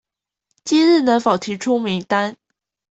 [0.65, 2.35] 今日能否提出名單？